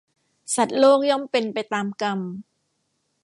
[0.55, 2.19] สัตว์โลกย่อมเป็นไปตามกรรม